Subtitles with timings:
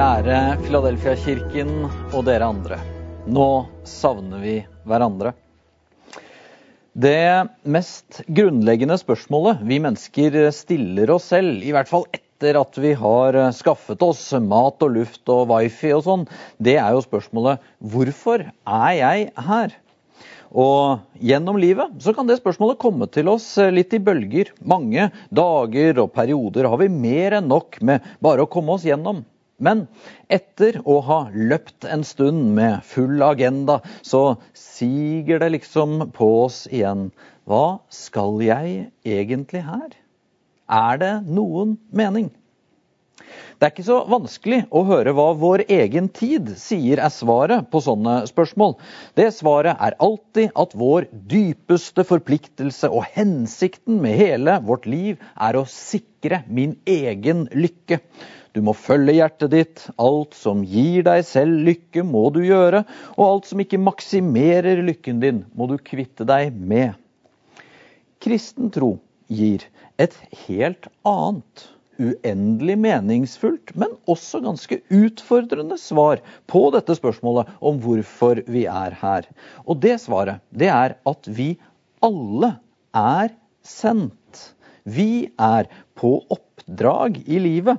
[0.00, 1.72] Kjære Filadelfia-kirken
[2.16, 2.78] og dere andre.
[3.28, 3.48] Nå
[3.84, 4.54] savner vi
[4.88, 5.34] hverandre.
[6.96, 12.94] Det mest grunnleggende spørsmålet vi mennesker stiller oss selv, i hvert fall etter at vi
[12.96, 16.24] har skaffet oss mat og luft og wifi og sånn,
[16.56, 17.60] det er jo spørsmålet
[17.92, 19.74] hvorfor er jeg her?
[20.48, 24.54] Og gjennom livet så kan det spørsmålet komme til oss litt i bølger.
[24.64, 29.20] Mange dager og perioder har vi mer enn nok med bare å komme oss gjennom.
[29.60, 29.84] Men
[30.32, 36.64] etter å ha løpt en stund med full agenda, så siger det liksom på oss
[36.72, 37.10] igjen.
[37.44, 39.92] Hva skal jeg egentlig her?
[40.70, 42.30] Er det noen mening?
[43.58, 47.82] Det er ikke så vanskelig å høre hva vår egen tid sier er svaret på
[47.84, 48.76] sånne spørsmål.
[49.18, 55.60] Det svaret er alltid at vår dypeste forpliktelse og hensikten med hele vårt liv er
[55.60, 58.00] å sikre min egen lykke.
[58.56, 59.82] Du må følge hjertet ditt.
[60.00, 62.82] Alt som gir deg selv lykke, må du gjøre.
[63.16, 66.96] Og alt som ikke maksimerer lykken din, må du kvitte deg med.
[68.20, 68.96] Kristen tro
[69.30, 69.62] gir
[70.00, 70.16] et
[70.48, 71.68] helt annet,
[72.00, 79.28] uendelig meningsfullt, men også ganske utfordrende svar på dette spørsmålet om hvorfor vi er her.
[79.66, 81.52] Og det svaret, det er at vi
[82.04, 82.54] alle
[82.96, 83.34] er
[83.66, 84.54] sendt.
[84.88, 87.78] Vi er på oppdrag i livet.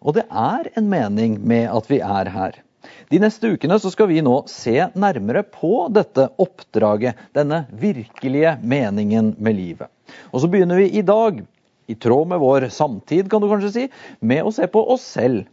[0.00, 2.62] Og det er en mening med at vi er her.
[3.10, 9.58] De neste ukene skal vi nå se nærmere på dette oppdraget, denne virkelige meningen med
[9.58, 9.90] livet.
[10.30, 11.42] Og så begynner vi i dag,
[11.86, 13.86] i tråd med vår samtid, kan du kanskje si,
[14.20, 15.46] med å se på oss selv.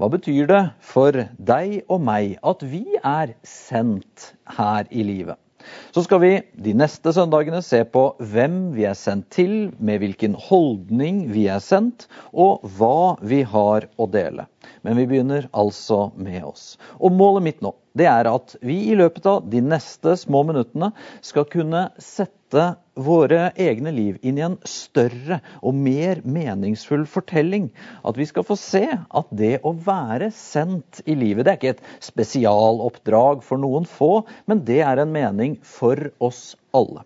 [0.00, 5.36] Hva betyr det for deg og meg at vi er sendt her i livet?
[5.92, 6.30] Så skal vi
[6.64, 11.60] de neste søndagene se på hvem vi er sendt til, med hvilken holdning vi er
[11.64, 14.46] sendt, og hva vi har å dele.
[14.86, 16.78] Men vi begynner altså med oss.
[16.96, 20.92] Og målet mitt nå, det er at vi i løpet av de neste små minuttene
[21.26, 22.70] skal kunne sette
[23.04, 27.70] våre egne liv inn i en større og mer meningsfull fortelling.
[28.06, 31.74] At vi skal få se at det å være sendt i livet, det er ikke
[31.76, 37.04] et spesialoppdrag for noen få, men det er en mening for oss alle.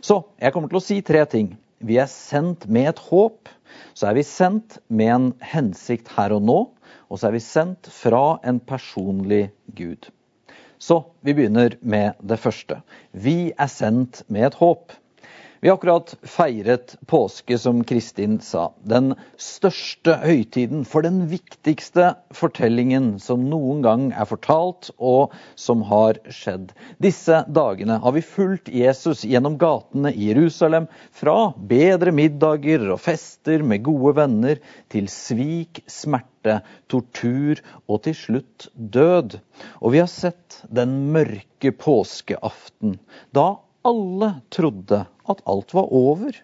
[0.00, 1.54] Så jeg kommer til å si tre ting.
[1.82, 3.50] Vi er sendt med et håp.
[3.96, 6.60] Så er vi sendt med en hensikt her og nå.
[7.10, 10.08] Og så er vi sendt fra en personlig Gud.
[10.78, 12.80] Så vi begynner med det første.
[13.12, 14.92] Vi er sendt med et håp.
[15.66, 18.68] Vi har akkurat feiret påske, som Kristin sa.
[18.86, 26.20] Den største høytiden for den viktigste fortellingen som noen gang er fortalt, og som har
[26.30, 26.70] skjedd.
[27.02, 33.66] Disse dagene har vi fulgt Jesus gjennom gatene i Jerusalem, fra bedre middager og fester
[33.66, 37.58] med gode venner, til svik, smerte, tortur
[37.90, 39.40] og til slutt død.
[39.82, 43.00] Og vi har sett den mørke påskeaften,
[43.34, 46.36] da alle trodde at alt var over.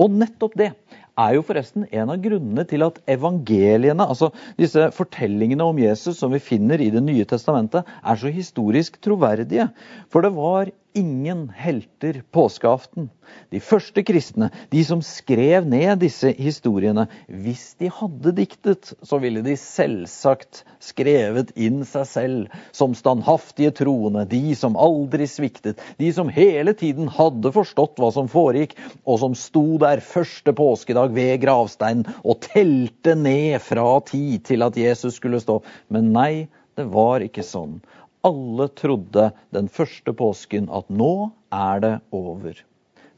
[0.00, 0.72] Og nettopp det
[1.20, 6.32] er jo forresten en av grunnene til at evangeliene, altså disse fortellingene om Jesus som
[6.32, 9.68] vi finner i Det nye testamentet, er så historisk troverdige.
[10.08, 13.08] For det var ingen helter påskeaften.
[13.50, 19.42] De første kristne, de som skrev ned disse historiene, hvis de hadde diktet, så ville
[19.44, 26.30] de selvsagt skrevet inn seg selv som standhaftige troende, de som aldri sviktet, de som
[26.32, 28.76] hele tiden hadde forstått hva som foregikk,
[29.06, 34.76] og som sto der første påskedag ved gravsteinen og telte ned fra tid til at
[34.80, 35.60] Jesus skulle stå.
[35.92, 36.32] Men nei,
[36.76, 37.80] det var ikke sånn.
[38.26, 42.54] Alle trodde den første påsken at nå er det over.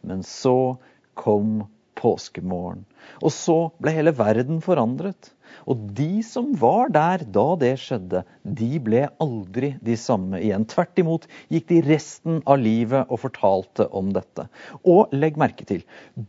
[0.05, 0.77] Men så
[1.19, 1.65] kom
[1.99, 2.85] påskemorgen.
[3.23, 5.31] Og så ble hele verden forandret.
[5.71, 10.67] Og de som var der da det skjedde, de ble aldri de samme igjen.
[10.69, 14.49] Tvert imot gikk de resten av livet og fortalte om dette.
[14.83, 15.85] Og legg merke til,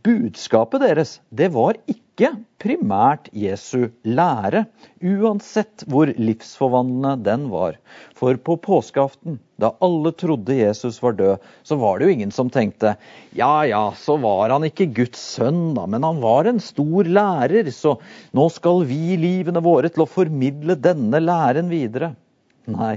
[0.06, 2.30] budskapet deres, det var ikke ikke
[2.64, 4.62] primært Jesu lære,
[5.04, 7.74] uansett hvor livsforvandlende den var.
[8.16, 12.48] For på påskeaften, da alle trodde Jesus var død, så var det jo ingen som
[12.48, 12.94] tenkte
[13.36, 17.68] ja ja, så var han ikke Guds sønn, da, men han var en stor lærer,
[17.68, 17.98] så
[18.32, 22.14] nå skal vi livene våre til å formidle denne læren videre.
[22.64, 22.96] Nei,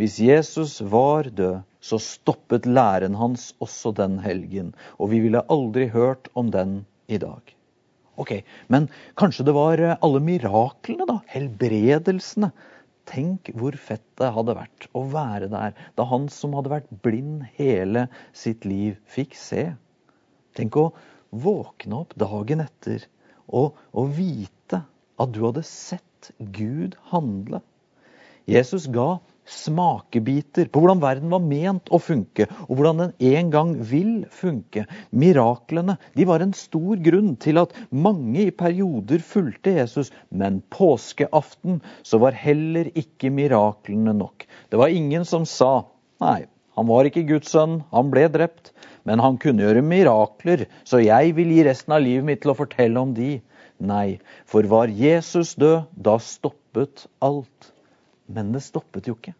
[0.00, 5.90] hvis Jesus var død, så stoppet læren hans også den helgen, og vi ville aldri
[5.92, 6.80] hørt om den
[7.12, 7.44] i dag.
[8.20, 8.88] Ok, Men
[9.18, 11.18] kanskje det var eh, alle miraklene, da?
[11.32, 12.52] Helbredelsene.
[13.10, 17.42] Tenk hvor fett det hadde vært å være der da han som hadde vært blind
[17.58, 19.66] hele sitt liv, fikk se.
[20.56, 20.86] Tenk å
[21.34, 23.04] våkne opp dagen etter
[23.44, 24.84] og, og vite
[25.20, 27.60] at du hadde sett Gud handle.
[28.48, 29.18] Jesus ga
[29.50, 34.86] smakebiter på hvordan verden var ment å funke, og hvordan den en gang vil funke.
[35.10, 41.82] Miraklene de var en stor grunn til at mange i perioder fulgte Jesus, men påskeaften
[42.02, 44.48] så var heller ikke miraklene nok.
[44.70, 45.84] Det var ingen som sa
[46.22, 46.44] nei,
[46.74, 48.72] han var ikke Guds sønn, han ble drept,
[49.06, 52.58] men han kunne gjøre mirakler, så jeg vil gi resten av livet mitt til å
[52.58, 53.36] fortelle om de.
[53.84, 54.18] Nei,
[54.48, 57.73] for var Jesus død, da stoppet alt.
[58.26, 59.34] Men det stoppet jo ikke.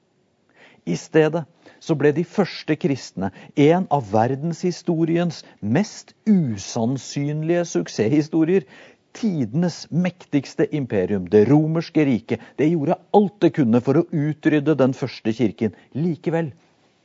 [0.85, 1.45] I stedet
[1.81, 8.67] så ble de første kristne en av verdenshistoriens mest usannsynlige suksesshistorier.
[9.15, 14.97] Tidenes mektigste imperium, det romerske riket, det gjorde alt det kunne for å utrydde den
[14.97, 15.77] første kirken.
[15.95, 16.51] Likevel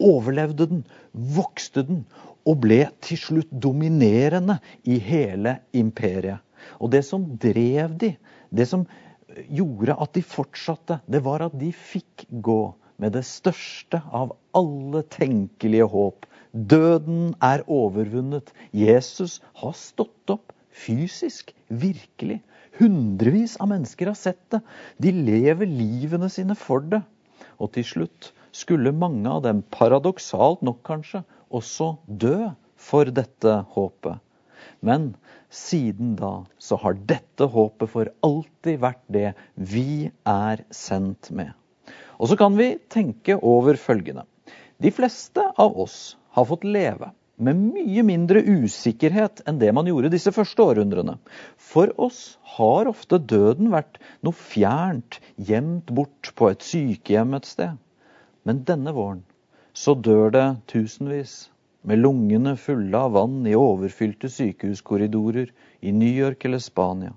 [0.02, 0.84] overlevde den,
[1.14, 2.04] vokste den
[2.48, 4.58] og ble til slutt dominerende
[4.90, 6.42] i hele imperiet.
[6.80, 8.16] Og det som drev de,
[8.50, 8.88] det som
[9.50, 12.62] gjorde at de fortsatte, det var at de fikk gå
[13.00, 16.26] med det største av alle tenkelige håp.
[16.52, 18.52] Døden er overvunnet.
[18.76, 22.40] Jesus har stått opp fysisk, virkelig.
[22.80, 24.62] Hundrevis av mennesker har sett det.
[25.02, 27.02] De lever livene sine for det.
[27.60, 31.24] Og til slutt skulle mange av dem, paradoksalt nok kanskje,
[31.54, 32.50] også dø
[32.80, 34.20] for dette håpet.
[34.86, 35.14] Men
[35.50, 41.54] siden da så har dette håpet for alltid vært det vi er sendt med.
[42.20, 44.26] Og så kan vi tenke over følgende.
[44.80, 50.12] De fleste av oss har fått leve med mye mindre usikkerhet enn det man gjorde
[50.12, 51.16] disse første århundrene.
[51.56, 57.78] For oss har ofte døden vært noe fjernt, gjemt bort på et sykehjem et sted.
[58.44, 59.24] Men denne våren
[59.76, 61.46] så dør det tusenvis
[61.82, 67.14] med lungene fulle av vann i overfylte sykehuskorridorer i New York eller Spania.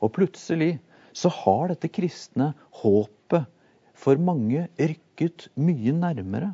[0.00, 0.76] Og plutselig
[1.16, 3.48] så har dette kristne håpet
[3.96, 6.52] for mange rykket mye nærmere.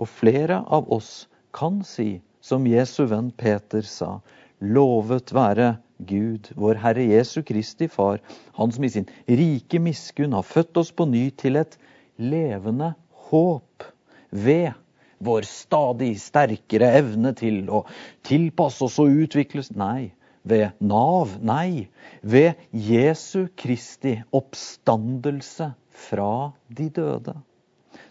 [0.00, 4.20] Og flere av oss kan si, som Jesu venn Peter sa,
[4.60, 5.74] lovet være
[6.08, 8.20] Gud, vår Herre Jesu Kristi Far,
[8.56, 11.76] Han som i sin rike miskunn har født oss på ny til et
[12.16, 12.94] levende
[13.28, 13.84] håp
[14.30, 14.72] ved
[15.20, 17.84] vår stadig sterkere evne til å
[18.26, 19.70] tilpasse oss og utvikles.
[19.76, 20.12] Nei,
[20.42, 21.36] ved Nav.
[21.44, 21.88] Nei,
[22.22, 25.72] ved Jesu Kristi oppstandelse
[26.08, 27.36] fra de døde.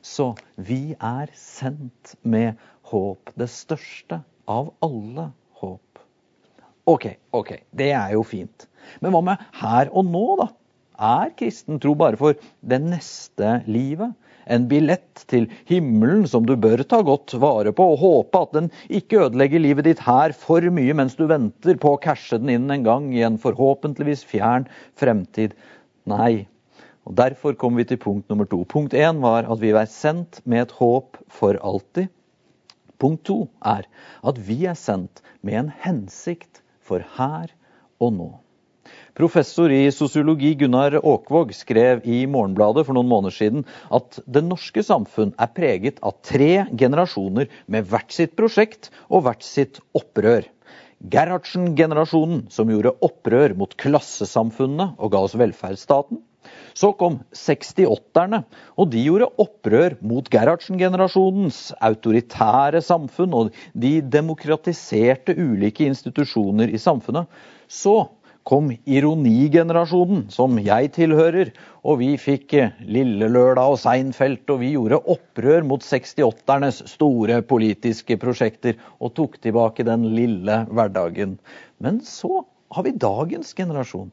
[0.05, 2.59] Så vi er sendt med
[2.91, 3.33] håp.
[3.35, 6.03] Det største av alle håp.
[6.89, 8.65] Ok, ok, det er jo fint.
[9.01, 10.49] Men hva med her og nå, da?
[10.99, 14.15] Er kristen tro bare for det neste livet?
[14.49, 18.69] En billett til himmelen som du bør ta godt vare på, og håpe at den
[18.99, 22.69] ikke ødelegger livet ditt her for mye mens du venter på å cashe den inn
[22.73, 24.67] en gang i en forhåpentligvis fjern
[24.99, 25.55] fremtid.
[26.09, 26.47] Nei.
[27.07, 28.61] Og Derfor kom vi til punkt nummer to.
[28.69, 32.11] Punkt én var at vi er sendt med et håp for alltid.
[32.99, 33.87] Punkt to er
[34.27, 37.53] at vi er sendt med en hensikt for her
[38.03, 38.29] og nå.
[39.19, 44.79] Professor i sosiologi Gunnar Åkvåg skrev i Morgenbladet for noen måneder siden at det norske
[44.79, 50.47] samfunn er preget av tre generasjoner med hvert sitt prosjekt og hvert sitt opprør.
[51.11, 56.21] Gerhardsen-generasjonen, som gjorde opprør mot klassesamfunnet og ga oss velferdsstaten.
[56.71, 58.45] Så kom 68-erne,
[58.79, 67.27] og de gjorde opprør mot Gerhardsen-generasjonens autoritære samfunn, og de demokratiserte ulike institusjoner i samfunnet.
[67.67, 67.97] Så
[68.49, 71.51] kom ironigenerasjonen, som jeg tilhører.
[71.85, 73.29] Og vi fikk eh, Lille
[73.61, 80.09] og Seinfeld, og vi gjorde opprør mot 68-ernes store politiske prosjekter og tok tilbake den
[80.15, 81.37] lille hverdagen.
[81.77, 84.09] Men så har vi dagens generasjon,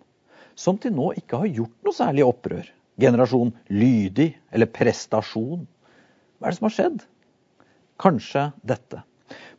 [0.56, 2.68] som til nå ikke har gjort noe særlig opprør.
[3.00, 5.66] Generasjon lydig eller prestasjon.
[6.36, 7.04] Hva er det som har skjedd?
[8.00, 9.02] Kanskje dette.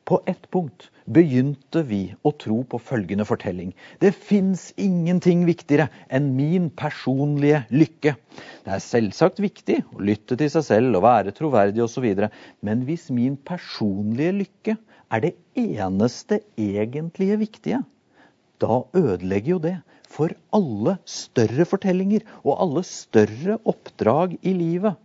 [0.07, 3.73] På ett punkt begynte vi å tro på følgende fortelling.
[3.99, 8.13] Det fins ingenting viktigere enn min personlige lykke.
[8.63, 12.07] Det er selvsagt viktig å lytte til seg selv og være troverdig osv.
[12.63, 14.77] Men hvis min personlige lykke
[15.11, 17.83] er det eneste egentlige viktige,
[18.63, 19.75] da ødelegger jo det
[20.07, 24.95] for alle større fortellinger og alle større oppdrag i livet.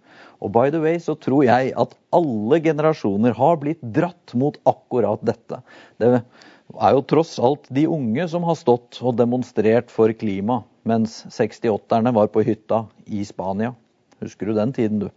[0.43, 5.23] Og by the way så tror jeg at alle generasjoner har blitt dratt mot akkurat
[5.25, 5.61] dette.
[6.03, 11.23] Det er jo tross alt de unge som har stått og demonstrert for klima, mens
[11.31, 13.75] 68-erne var på hytta i Spania.
[14.23, 15.09] Husker du den tiden, du?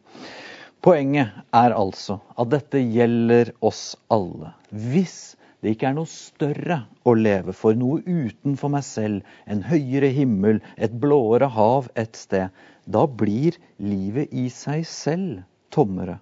[0.86, 4.54] Poenget er altså at dette gjelder oss alle.
[4.70, 5.34] Hvis
[5.66, 6.76] det ikke er noe større
[7.10, 12.54] å leve for, noe utenfor meg selv, en høyere himmel, et blåere hav et sted,
[12.86, 15.40] da blir livet i seg selv
[15.74, 16.20] tommere.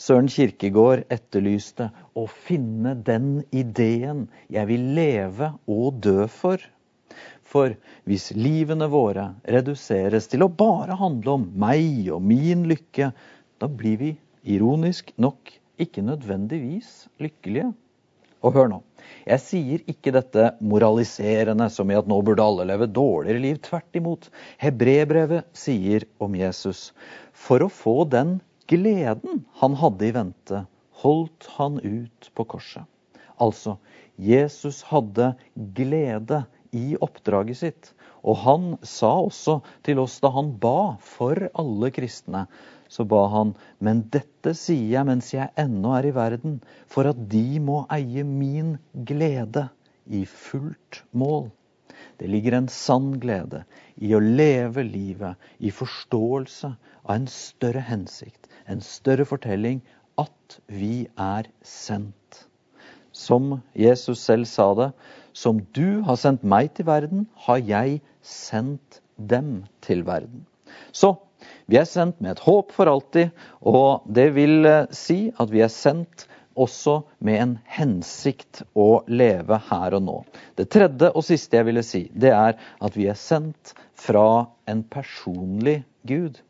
[0.00, 6.62] Søren Kirkegård etterlyste å finne den ideen jeg vil leve og dø for.
[7.44, 7.74] For
[8.08, 9.26] hvis livene våre
[9.56, 13.10] reduseres til å bare handle om meg og min lykke,
[13.60, 14.14] da blir vi,
[14.48, 17.74] ironisk nok, ikke nødvendigvis lykkelige.
[18.44, 18.82] Og hør nå.
[19.28, 23.58] Jeg sier ikke dette moraliserende som i at nå burde alle leve dårligere liv.
[23.64, 24.28] Tvert imot.
[24.62, 26.92] Hebrebrevet sier om Jesus
[27.36, 28.38] for å få den
[28.70, 30.62] gleden han hadde i vente,
[31.02, 32.84] holdt han ut på korset.
[33.38, 33.76] Altså,
[34.18, 35.32] Jesus hadde
[35.76, 36.42] glede
[36.74, 37.92] i oppdraget sitt.
[38.26, 42.46] Og han sa også til oss da han ba for alle kristne,
[42.88, 43.52] så ba han,
[43.84, 48.24] men dette sier jeg mens jeg ennå er i verden, for at de må eie
[48.24, 48.76] min
[49.08, 49.68] glede
[50.08, 51.50] i fullt mål.
[52.18, 53.62] Det ligger en sann glede
[53.96, 56.72] i å leve livet i forståelse
[57.04, 59.80] av en større hensikt, en større fortelling,
[60.18, 62.44] at vi er sendt.
[63.12, 64.90] Som Jesus selv sa det,
[65.32, 70.46] som du har sendt meg til verden, har jeg sendt dem til verden.
[70.92, 71.14] Så
[71.68, 75.62] vi er sendt med et håp for alltid, og det vil eh, si at vi
[75.64, 76.24] er sendt
[76.58, 80.16] også med en hensikt å leve her og nå.
[80.58, 84.82] Det tredje og siste jeg ville si, det er at vi er sendt fra en
[84.90, 86.40] personlig Gud.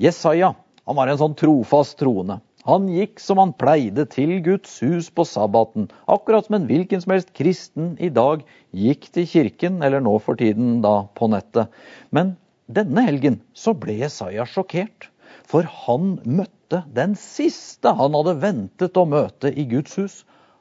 [0.00, 0.54] Jesaja
[0.88, 2.38] han var en sånn trofast troende.
[2.68, 7.12] Han gikk som han pleide til Guds hus på sabbaten, akkurat som en hvilken som
[7.12, 8.40] helst kristen i dag
[8.76, 11.68] gikk til kirken, eller nå for tiden da på nettet.
[12.12, 12.34] Men
[12.68, 15.08] denne helgen så ble Jesaja sjokkert,
[15.48, 20.18] for han møtte den siste han hadde ventet å møte i Guds hus.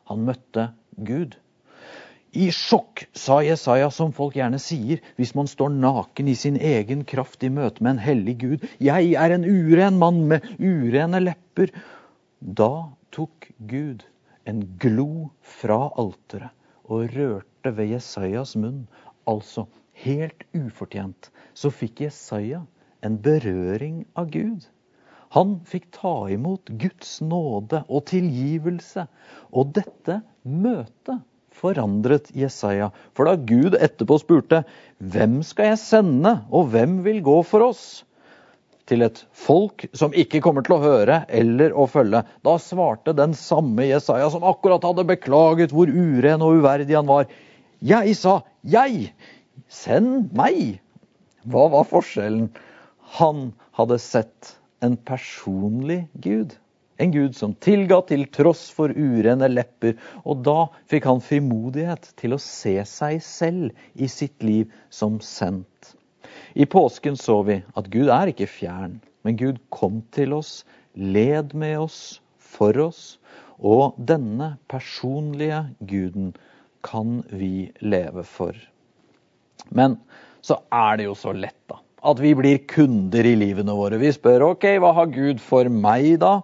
[0.08, 1.36] Han møtte Gud.
[2.38, 7.04] I sjokk, sa Jesaja, som folk gjerne sier hvis man står naken i sin egen
[7.08, 8.68] kraft i møte med en hellig Gud.
[8.84, 11.74] Jeg er en uren mann med urene lepper.
[12.40, 12.72] Da
[13.16, 14.06] tok Gud
[14.48, 16.54] en glo fra alteret
[16.88, 18.86] og rørte ved Jesajas munn.
[19.28, 19.66] Altså,
[20.04, 22.64] helt ufortjent, så fikk Jesaja
[23.06, 24.66] en berøring av Gud.
[25.36, 29.08] Han fikk ta imot Guds nåde og tilgivelse.
[29.52, 31.20] Og dette møtet
[31.58, 32.92] forandret Jesaja.
[33.18, 34.64] For da Gud etterpå spurte
[34.98, 37.88] hvem skal jeg sende, og hvem vil gå for oss?
[38.88, 42.22] Til et folk som ikke kommer til å høre eller å følge.
[42.46, 47.28] Da svarte den samme Jesaja, som akkurat hadde beklaget hvor uren og uverdig han var.
[47.84, 49.12] Jeg sa, jeg,
[49.68, 50.78] Send meg!
[51.48, 52.50] Hva var forskjellen?
[53.18, 56.56] Han hadde sett en personlig Gud.
[56.98, 59.96] En Gud som tilga til tross for urene lepper.
[60.26, 65.94] Og da fikk han frimodighet til å se seg selv i sitt liv som sendt.
[66.58, 71.54] I påsken så vi at Gud er ikke fjern, men Gud kom til oss, led
[71.58, 73.18] med oss, for oss.
[73.58, 76.34] Og denne personlige Guden
[76.86, 78.58] kan vi leve for.
[79.70, 79.98] Men
[80.46, 81.82] så er det jo så lett, da.
[82.08, 84.00] At vi blir kunder i livene våre.
[84.00, 86.40] Vi spør OK, hva har Gud for meg, da?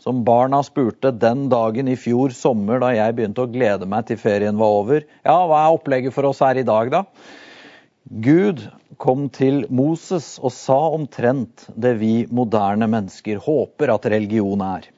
[0.00, 4.20] Som barna spurte den dagen i fjor sommer da jeg begynte å glede meg til
[4.20, 5.04] ferien var over.
[5.26, 7.02] Ja, hva er opplegget for oss her i dag, da?
[8.24, 8.62] Gud
[9.00, 14.88] kom til Moses og sa omtrent det vi moderne mennesker håper at religion er.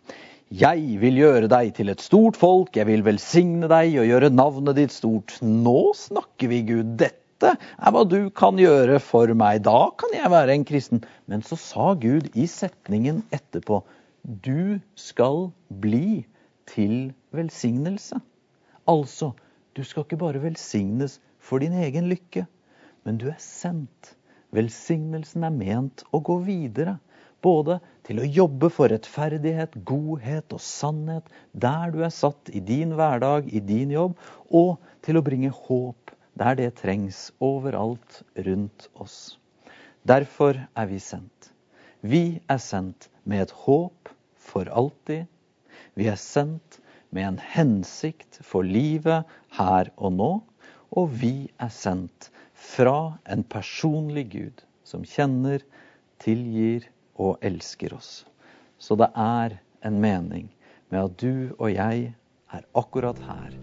[0.53, 4.77] Jeg vil gjøre deg til et stort folk, jeg vil velsigne deg og gjøre navnet
[4.77, 5.39] ditt stort.
[5.41, 6.95] Nå snakker vi, Gud.
[7.01, 9.63] Dette dette er hva du kan gjøre for meg.
[9.67, 11.03] Da kan jeg være en kristen.
[11.27, 13.83] Men så sa Gud i setningen etterpå
[14.23, 15.49] du skal
[15.83, 16.23] bli
[16.71, 18.21] til velsignelse.
[18.87, 19.33] Altså,
[19.75, 22.47] du skal ikke bare velsignes for din egen lykke,
[23.03, 24.15] men du er sendt.
[24.55, 27.01] Velsignelsen er ment å gå videre.
[27.43, 32.95] Både til å jobbe for rettferdighet, godhet og sannhet der du er satt i din
[32.95, 34.15] hverdag, i din jobb,
[34.55, 36.02] og til å bringe håp
[36.39, 39.39] der det trengs overalt rundt oss.
[40.09, 41.53] Derfor er vi sendt.
[42.01, 45.29] Vi er sendt med et håp for alltid.
[45.95, 50.33] Vi er sendt med en hensikt for livet her og nå.
[50.93, 55.63] Og vi er sendt fra en personlig Gud som kjenner,
[56.23, 58.25] tilgir og elsker oss.
[58.79, 60.51] Så det er en mening
[60.91, 62.13] med at du og jeg
[62.53, 63.55] er akkurat her,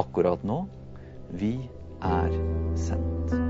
[0.00, 0.64] akkurat nå.
[1.30, 1.54] Vi
[2.04, 2.30] er
[2.76, 3.43] sendt.